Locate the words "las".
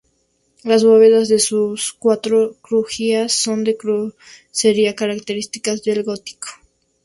0.63-0.83